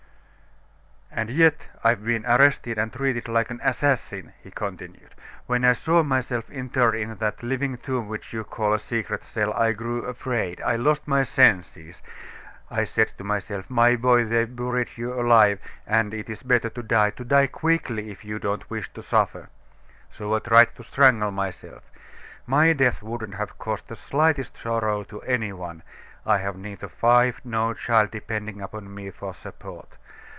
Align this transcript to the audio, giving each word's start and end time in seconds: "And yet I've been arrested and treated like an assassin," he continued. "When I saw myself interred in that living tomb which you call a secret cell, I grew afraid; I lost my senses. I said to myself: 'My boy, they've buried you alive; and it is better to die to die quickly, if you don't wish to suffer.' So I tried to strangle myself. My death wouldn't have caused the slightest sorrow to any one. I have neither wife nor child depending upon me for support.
"And 1.13 1.29
yet 1.29 1.67
I've 1.83 2.05
been 2.05 2.25
arrested 2.25 2.77
and 2.77 2.91
treated 2.91 3.27
like 3.27 3.49
an 3.51 3.59
assassin," 3.65 4.31
he 4.41 4.49
continued. 4.49 5.13
"When 5.45 5.65
I 5.65 5.73
saw 5.73 6.03
myself 6.03 6.49
interred 6.49 6.95
in 6.95 7.15
that 7.15 7.43
living 7.43 7.77
tomb 7.77 8.07
which 8.07 8.31
you 8.31 8.45
call 8.45 8.73
a 8.73 8.79
secret 8.79 9.21
cell, 9.21 9.51
I 9.53 9.73
grew 9.73 10.05
afraid; 10.05 10.61
I 10.61 10.77
lost 10.77 11.09
my 11.09 11.23
senses. 11.23 12.01
I 12.71 12.85
said 12.85 13.09
to 13.17 13.25
myself: 13.25 13.69
'My 13.69 13.97
boy, 13.97 14.23
they've 14.23 14.55
buried 14.55 14.91
you 14.95 15.13
alive; 15.13 15.59
and 15.85 16.13
it 16.13 16.29
is 16.29 16.43
better 16.43 16.69
to 16.69 16.81
die 16.81 17.09
to 17.11 17.25
die 17.25 17.47
quickly, 17.47 18.09
if 18.09 18.23
you 18.23 18.39
don't 18.39 18.69
wish 18.69 18.91
to 18.93 19.01
suffer.' 19.01 19.49
So 20.11 20.33
I 20.33 20.39
tried 20.39 20.73
to 20.75 20.83
strangle 20.83 21.31
myself. 21.31 21.83
My 22.47 22.71
death 22.71 23.03
wouldn't 23.03 23.35
have 23.35 23.57
caused 23.57 23.89
the 23.89 23.97
slightest 23.97 24.55
sorrow 24.55 25.03
to 25.03 25.21
any 25.23 25.51
one. 25.51 25.83
I 26.25 26.37
have 26.37 26.55
neither 26.55 26.89
wife 27.01 27.41
nor 27.43 27.75
child 27.75 28.11
depending 28.11 28.61
upon 28.61 28.95
me 28.95 29.11
for 29.11 29.33
support. 29.33 29.97